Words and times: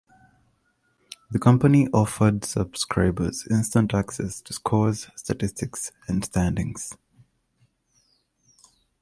The 1.29 1.37
company 1.37 1.87
offered 1.93 2.43
subscribers 2.43 3.45
instant 3.51 3.93
access 3.93 4.41
to 4.41 4.51
scores, 4.53 5.11
statistics 5.15 5.91
and 6.07 6.25
standings. 6.25 6.97